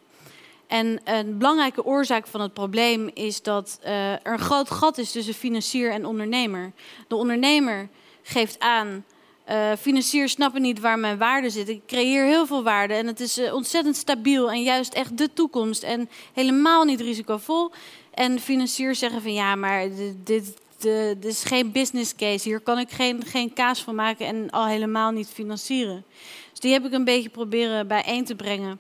En 0.67 1.01
een 1.05 1.39
belangrijke 1.39 1.85
oorzaak 1.85 2.27
van 2.27 2.41
het 2.41 2.53
probleem 2.53 3.11
is 3.15 3.43
dat 3.43 3.79
er 3.83 4.21
een 4.23 4.39
groot 4.39 4.71
gat 4.71 4.99
is 4.99 5.13
tussen 5.13 5.35
financier 5.35 5.91
en 5.91 6.07
ondernemer. 6.07 6.73
De 7.09 7.17
ondernemer 7.17 7.89
geeft 8.23 8.59
aan 8.59 9.05
uh, 9.50 9.73
financiers 9.78 10.33
snappen 10.33 10.62
niet 10.62 10.80
waar 10.80 10.99
mijn 10.99 11.19
waarde 11.19 11.50
zit. 11.50 11.69
Ik 11.69 11.83
creëer 11.87 12.25
heel 12.25 12.47
veel 12.47 12.62
waarde 12.62 12.95
en 12.95 13.07
het 13.07 13.21
is 13.21 13.38
uh, 13.38 13.54
ontzettend 13.54 13.97
stabiel 13.97 14.50
en 14.50 14.62
juist 14.62 14.95
echt 14.95 15.19
de 15.19 15.33
toekomst 15.33 15.83
en 15.83 16.09
helemaal 16.33 16.85
niet 16.85 17.00
risicovol. 17.00 17.71
En 18.14 18.40
financiers 18.40 18.99
zeggen 18.99 19.23
van 19.23 19.33
ja, 19.33 19.54
maar 19.54 19.88
dit, 20.25 20.57
dit, 20.78 21.25
is 21.25 21.45
geen 21.45 21.73
business 21.73 22.14
case. 22.14 22.49
Hier 22.49 22.61
kan 22.61 22.78
ik 22.78 22.90
geen, 22.90 23.25
geen 23.25 23.52
kaas 23.52 23.83
van 23.83 23.95
maken 23.95 24.26
en 24.26 24.50
al 24.50 24.66
helemaal 24.66 25.11
niet 25.11 25.28
financieren. 25.28 26.04
Dus 26.50 26.61
die 26.61 26.73
heb 26.73 26.85
ik 26.85 26.92
een 26.92 27.04
beetje 27.04 27.28
proberen 27.28 27.87
bijeen 27.87 28.25
te 28.25 28.35
brengen. 28.35 28.78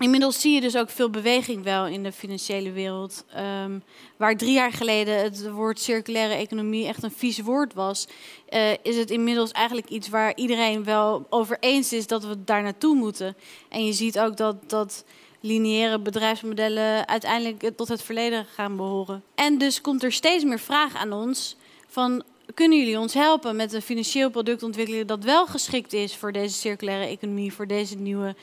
Inmiddels 0.00 0.40
zie 0.40 0.54
je 0.54 0.60
dus 0.60 0.76
ook 0.76 0.90
veel 0.90 1.10
beweging 1.10 1.64
wel 1.64 1.86
in 1.86 2.02
de 2.02 2.12
financiële 2.12 2.72
wereld. 2.72 3.24
Um, 3.64 3.82
waar 4.16 4.36
drie 4.36 4.52
jaar 4.52 4.72
geleden 4.72 5.22
het 5.22 5.50
woord 5.50 5.80
circulaire 5.80 6.34
economie 6.34 6.86
echt 6.86 7.02
een 7.02 7.10
vies 7.10 7.38
woord 7.38 7.74
was, 7.74 8.06
uh, 8.50 8.70
is 8.82 8.96
het 8.96 9.10
inmiddels 9.10 9.50
eigenlijk 9.50 9.88
iets 9.88 10.08
waar 10.08 10.36
iedereen 10.36 10.84
wel 10.84 11.26
over 11.30 11.56
eens 11.60 11.92
is 11.92 12.06
dat 12.06 12.24
we 12.24 12.44
daar 12.44 12.62
naartoe 12.62 12.94
moeten. 12.94 13.36
En 13.68 13.84
je 13.84 13.92
ziet 13.92 14.18
ook 14.18 14.36
dat, 14.36 14.70
dat 14.70 15.04
lineaire 15.40 15.98
bedrijfsmodellen 15.98 17.08
uiteindelijk 17.08 17.76
tot 17.76 17.88
het 17.88 18.02
verleden 18.02 18.44
gaan 18.54 18.76
behoren. 18.76 19.22
En 19.34 19.58
dus 19.58 19.80
komt 19.80 20.02
er 20.02 20.12
steeds 20.12 20.44
meer 20.44 20.60
vraag 20.60 20.94
aan 20.96 21.12
ons 21.12 21.56
van 21.88 22.22
kunnen 22.54 22.78
jullie 22.78 22.98
ons 22.98 23.14
helpen 23.14 23.56
met 23.56 23.72
een 23.72 23.82
financieel 23.82 24.30
product 24.30 24.62
ontwikkelen 24.62 25.06
dat 25.06 25.24
wel 25.24 25.46
geschikt 25.46 25.92
is 25.92 26.16
voor 26.16 26.32
deze 26.32 26.54
circulaire 26.54 27.06
economie, 27.06 27.52
voor 27.52 27.66
deze 27.66 27.96
nieuwe, 27.96 28.34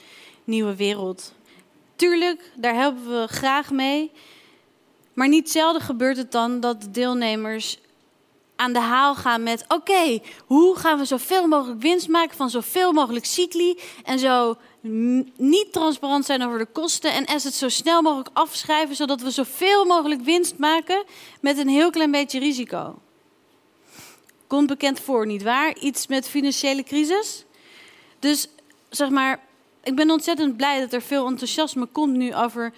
nieuwe 0.43 0.75
wereld? 0.75 1.35
Tuurlijk, 1.98 2.51
daar 2.56 2.75
helpen 2.75 3.22
we 3.22 3.27
graag 3.27 3.72
mee. 3.72 4.12
Maar 5.13 5.27
niet 5.27 5.51
zelden 5.51 5.82
gebeurt 5.82 6.18
het 6.18 6.32
dan 6.32 6.60
dat 6.60 6.82
de 6.82 6.92
deelnemers 6.92 7.80
aan 8.56 8.74
de 8.74 8.80
haal 8.80 9.16
gaan 9.16 9.44
met: 9.44 9.66
oké, 9.68 10.20
hoe 10.46 10.75
gaan 10.75 10.98
we 10.98 11.06
zoveel 11.06 11.48
mogelijk 11.48 11.82
winst 11.82 12.08
maken 12.08 12.38
van 12.38 12.50
zoveel 12.50 12.92
mogelijk 12.92 13.25
cycli 13.25 13.80
en 14.04 14.20
zo 14.20 14.58
niet 15.38 15.68
transparant 15.72 16.25
zijn 16.25 16.44
over 16.44 16.58
de 16.58 16.66
kosten 16.66 17.13
en 17.13 17.25
het 17.32 17.54
zo 17.54 17.70
snel 17.70 18.01
mogelijk 18.01 18.30
afschrijven 18.34 18.96
zodat 18.96 19.22
we 19.22 19.32
zoveel 19.32 19.86
mogelijk 19.86 20.22
winst 20.22 20.58
maken 20.58 21.04
met 21.42 21.58
een 21.58 21.70
heel 21.70 21.89
klein 21.89 22.12
beetje 22.12 22.39
risico. 22.39 23.00
Komt 24.48 24.68
bekend 24.68 25.00
voor, 25.00 25.25
niet 25.25 25.44
waar? 25.44 25.77
Iets 25.77 26.08
met 26.08 26.30
financiële 26.30 26.84
crisis. 26.84 27.46
Dus 28.20 28.48
zeg 28.89 29.10
maar, 29.10 29.47
ik 29.88 29.96
ben 29.96 30.12
ontzettend 30.12 30.58
blij 30.58 30.79
dat 30.79 30.94
er 30.94 31.01
veel 31.01 31.27
enthousiasme 31.27 31.86
komt 31.86 32.15
nu 32.15 32.36
over 32.36 32.63
uh, 32.65 32.75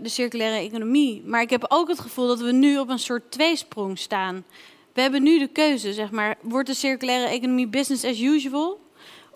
de 0.00 0.08
circulaire 0.08 0.56
economie. 0.56 1.22
Maar 1.24 1.40
ik 1.40 1.50
heb 1.50 1.64
ook 1.68 1.88
het 1.88 2.00
gevoel 2.00 2.26
dat 2.26 2.40
we 2.40 2.52
nu 2.52 2.78
op 2.78 2.88
een 2.88 2.98
soort 2.98 3.30
tweesprong 3.30 3.98
staan. 3.98 4.44
We 4.92 5.00
hebben 5.00 5.22
nu 5.22 5.38
de 5.38 5.48
keuze, 5.48 5.92
zeg 5.92 6.10
maar, 6.10 6.36
wordt 6.40 6.68
de 6.68 6.74
circulaire 6.74 7.26
economie 7.26 7.68
business 7.68 8.04
as 8.04 8.20
usual? 8.20 8.80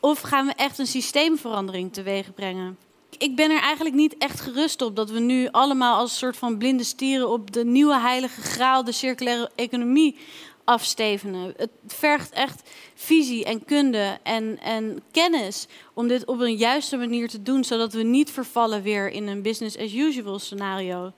Of 0.00 0.20
gaan 0.20 0.46
we 0.46 0.52
echt 0.52 0.78
een 0.78 0.86
systeemverandering 0.86 1.92
teweeg 1.92 2.34
brengen? 2.34 2.78
Ik 3.18 3.36
ben 3.36 3.50
er 3.50 3.60
eigenlijk 3.60 3.94
niet 3.94 4.16
echt 4.18 4.40
gerust 4.40 4.82
op 4.82 4.96
dat 4.96 5.10
we 5.10 5.20
nu 5.20 5.48
allemaal 5.50 5.98
als 5.98 6.18
soort 6.18 6.36
van 6.36 6.58
blinde 6.58 6.84
stieren 6.84 7.28
op 7.28 7.52
de 7.52 7.64
nieuwe 7.64 7.98
heilige 7.98 8.40
graal, 8.40 8.84
de 8.84 8.92
circulaire 8.92 9.50
economie, 9.54 10.16
afstevenen. 10.68 11.54
Het 11.56 11.70
vergt 11.86 12.30
echt 12.30 12.70
visie 12.94 13.44
en 13.44 13.64
kunde 13.64 14.18
en, 14.22 14.58
en 14.60 15.02
kennis 15.10 15.66
om 15.94 16.08
dit 16.08 16.24
op 16.24 16.40
een 16.40 16.56
juiste 16.56 16.96
manier 16.96 17.28
te 17.28 17.42
doen, 17.42 17.64
zodat 17.64 17.92
we 17.92 18.02
niet 18.02 18.30
vervallen 18.30 18.82
weer 18.82 19.10
in 19.10 19.26
een 19.26 19.42
business 19.42 19.78
as 19.78 19.92
usual 19.92 20.38
scenario. 20.38 21.12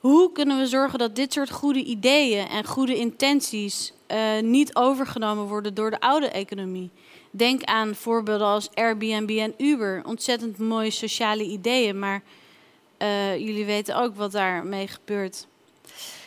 Hoe 0.00 0.32
kunnen 0.32 0.58
we 0.58 0.66
zorgen 0.66 0.98
dat 0.98 1.16
dit 1.16 1.32
soort 1.32 1.50
goede 1.50 1.84
ideeën 1.84 2.48
en 2.48 2.64
goede 2.64 2.96
intenties 2.96 3.92
uh, 4.08 4.40
niet 4.40 4.74
overgenomen 4.74 5.46
worden 5.46 5.74
door 5.74 5.90
de 5.90 6.00
oude 6.00 6.28
economie? 6.28 6.90
Denk 7.30 7.64
aan 7.64 7.94
voorbeelden 7.94 8.46
als 8.46 8.70
Airbnb 8.74 9.30
en 9.30 9.54
Uber. 9.58 10.02
Ontzettend 10.04 10.58
mooie 10.58 10.90
sociale 10.90 11.44
ideeën, 11.44 11.98
maar 11.98 12.22
uh, 13.02 13.38
jullie 13.38 13.64
weten 13.64 13.96
ook 13.96 14.16
wat 14.16 14.32
daarmee 14.32 14.88
gebeurt. 14.88 15.46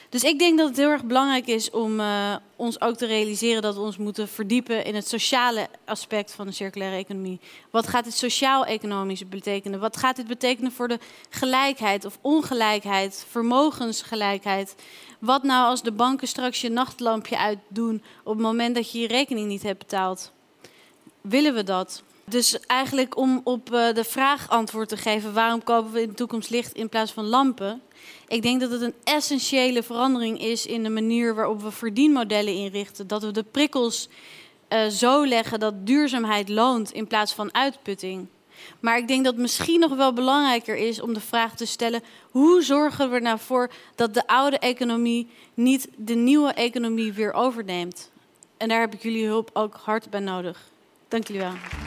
Dus 0.09 0.23
ik 0.23 0.39
denk 0.39 0.57
dat 0.57 0.67
het 0.67 0.77
heel 0.77 0.89
erg 0.89 1.03
belangrijk 1.03 1.47
is 1.47 1.69
om 1.69 1.99
uh, 1.99 2.35
ons 2.55 2.81
ook 2.81 2.95
te 2.95 3.05
realiseren 3.05 3.61
dat 3.61 3.75
we 3.75 3.81
ons 3.81 3.97
moeten 3.97 4.27
verdiepen 4.27 4.85
in 4.85 4.95
het 4.95 5.07
sociale 5.07 5.67
aspect 5.85 6.31
van 6.31 6.47
de 6.47 6.53
circulaire 6.53 6.97
economie. 6.97 7.39
Wat 7.69 7.87
gaat 7.87 8.03
dit 8.03 8.13
sociaal-economisch 8.13 9.29
betekenen? 9.29 9.79
Wat 9.79 9.97
gaat 9.97 10.15
dit 10.15 10.27
betekenen 10.27 10.71
voor 10.71 10.87
de 10.87 10.99
gelijkheid 11.29 12.05
of 12.05 12.17
ongelijkheid, 12.21 13.25
vermogensgelijkheid? 13.29 14.75
Wat 15.19 15.43
nou 15.43 15.65
als 15.65 15.81
de 15.81 15.91
banken 15.91 16.27
straks 16.27 16.61
je 16.61 16.69
nachtlampje 16.69 17.37
uitdoen 17.37 18.03
op 18.23 18.33
het 18.33 18.43
moment 18.43 18.75
dat 18.75 18.91
je 18.91 18.99
je 18.99 19.07
rekening 19.07 19.47
niet 19.47 19.63
hebt 19.63 19.79
betaald? 19.79 20.31
Willen 21.21 21.53
we 21.53 21.63
dat? 21.63 22.03
Dus 22.29 22.59
eigenlijk 22.59 23.17
om 23.17 23.41
op 23.43 23.73
uh, 23.73 23.93
de 23.93 24.03
vraag 24.03 24.49
antwoord 24.49 24.89
te 24.89 24.97
geven: 24.97 25.33
waarom 25.33 25.63
kopen 25.63 25.91
we 25.91 26.01
in 26.01 26.07
de 26.07 26.13
toekomst 26.13 26.49
licht 26.49 26.73
in 26.73 26.89
plaats 26.89 27.11
van 27.11 27.25
lampen? 27.25 27.81
Ik 28.27 28.41
denk 28.41 28.61
dat 28.61 28.71
het 28.71 28.81
een 28.81 28.93
essentiële 29.03 29.83
verandering 29.83 30.41
is 30.41 30.65
in 30.65 30.83
de 30.83 30.89
manier 30.89 31.35
waarop 31.35 31.61
we 31.61 31.71
verdienmodellen 31.71 32.53
inrichten. 32.53 33.07
Dat 33.07 33.23
we 33.23 33.31
de 33.31 33.43
prikkels 33.43 34.09
uh, 34.69 34.87
zo 34.87 35.27
leggen 35.27 35.59
dat 35.59 35.87
duurzaamheid 35.87 36.49
loont 36.49 36.91
in 36.91 37.07
plaats 37.07 37.33
van 37.33 37.53
uitputting. 37.53 38.27
Maar 38.79 38.97
ik 38.97 39.07
denk 39.07 39.23
dat 39.23 39.33
het 39.33 39.41
misschien 39.41 39.79
nog 39.79 39.95
wel 39.95 40.13
belangrijker 40.13 40.75
is 40.75 41.01
om 41.01 41.13
de 41.13 41.21
vraag 41.21 41.55
te 41.55 41.65
stellen: 41.65 42.03
hoe 42.31 42.63
zorgen 42.63 43.09
we 43.09 43.15
er 43.15 43.21
nou 43.21 43.69
dat 43.95 44.13
de 44.13 44.27
oude 44.27 44.57
economie 44.57 45.27
niet 45.53 45.87
de 45.97 46.15
nieuwe 46.15 46.53
economie 46.53 47.13
weer 47.13 47.33
overneemt? 47.33 48.11
En 48.57 48.67
daar 48.67 48.79
heb 48.79 48.93
ik 48.93 49.01
jullie 49.01 49.25
hulp 49.25 49.49
ook 49.53 49.75
hard 49.83 50.09
bij 50.09 50.19
nodig. 50.19 50.69
Dank 51.07 51.27
jullie 51.27 51.41
wel. 51.41 51.78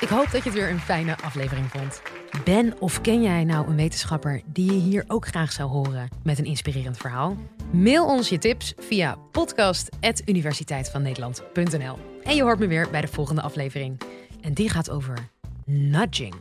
Ik 0.00 0.08
hoop 0.08 0.30
dat 0.30 0.42
je 0.42 0.50
het 0.50 0.58
weer 0.58 0.70
een 0.70 0.80
fijne 0.80 1.18
aflevering 1.18 1.70
vond. 1.70 2.02
Ben 2.44 2.80
of 2.80 3.00
ken 3.00 3.22
jij 3.22 3.44
nou 3.44 3.68
een 3.68 3.76
wetenschapper 3.76 4.42
die 4.46 4.72
je 4.72 4.78
hier 4.78 5.04
ook 5.06 5.26
graag 5.26 5.52
zou 5.52 5.70
horen 5.70 6.08
met 6.22 6.38
een 6.38 6.44
inspirerend 6.44 6.96
verhaal? 6.96 7.36
Mail 7.70 8.06
ons 8.06 8.28
je 8.28 8.38
tips 8.38 8.74
via 8.78 9.16
podcast.universiteitvannederland.nl 9.30 11.98
En 12.22 12.34
je 12.34 12.42
hoort 12.42 12.58
me 12.58 12.66
weer 12.66 12.90
bij 12.90 13.00
de 13.00 13.08
volgende 13.08 13.42
aflevering. 13.42 14.00
En 14.40 14.52
die 14.52 14.70
gaat 14.70 14.90
over 14.90 15.28
nudging. 15.64 16.34